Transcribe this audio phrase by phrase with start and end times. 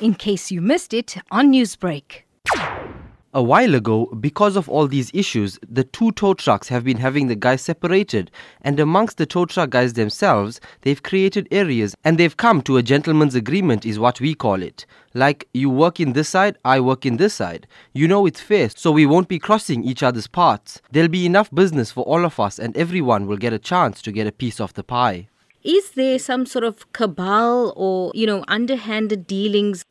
[0.00, 2.22] in case you missed it on Newsbreak.
[3.34, 7.26] A while ago, because of all these issues, the two tow trucks have been having
[7.26, 8.30] the guys separated,
[8.62, 12.82] and amongst the tow truck guys themselves, they've created areas and they've come to a
[12.82, 14.86] gentleman's agreement, is what we call it.
[15.12, 17.66] Like, you work in this side, I work in this side.
[17.92, 20.80] You know it's fair, so we won't be crossing each other's paths.
[20.90, 24.12] There'll be enough business for all of us, and everyone will get a chance to
[24.12, 25.28] get a piece of the pie.
[25.66, 29.84] Is there some sort of cabal or, you know, underhanded dealings?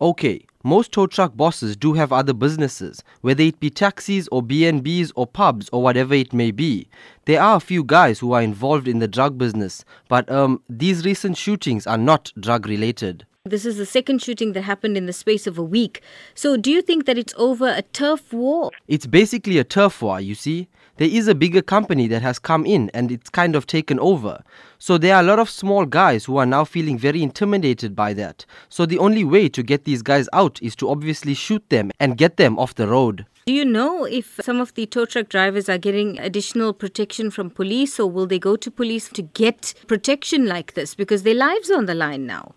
[0.00, 5.12] Okay, most tow truck bosses do have other businesses, whether it be taxis or B&Bs
[5.16, 6.88] or pubs or whatever it may be.
[7.26, 11.04] There are a few guys who are involved in the drug business, but um, these
[11.04, 13.26] recent shootings are not drug related.
[13.48, 16.02] This is the second shooting that happened in the space of a week.
[16.34, 18.70] So, do you think that it's over a turf war?
[18.86, 20.68] It's basically a turf war, you see.
[20.98, 24.42] There is a bigger company that has come in and it's kind of taken over.
[24.78, 28.14] So there are a lot of small guys who are now feeling very intimidated by
[28.14, 28.44] that.
[28.68, 32.18] So the only way to get these guys out is to obviously shoot them and
[32.18, 33.26] get them off the road.
[33.46, 37.48] Do you know if some of the tow truck drivers are getting additional protection from
[37.48, 41.70] police or will they go to police to get protection like this because their lives
[41.70, 42.56] are on the line now?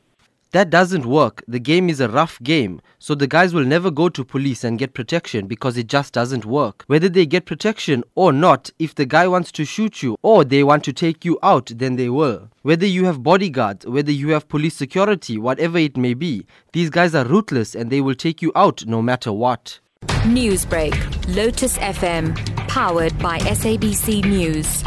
[0.52, 1.44] That doesn't work.
[1.48, 2.82] The game is a rough game.
[3.00, 6.46] So the guys will never go to police and get protection because it just doesn't
[6.46, 6.84] work.
[6.88, 10.64] Whether they get protection or not, if the guy wants to shoot you or they
[10.64, 12.50] want to take you out, then they will.
[12.64, 17.16] Whether you have bodyguards, whether you have police security, whatever it may be, these guys
[17.16, 19.80] are ruthless and they will take you out no matter what.
[20.26, 20.94] Newsbreak,
[21.34, 22.36] Lotus FM,
[22.68, 24.84] powered by SABC News.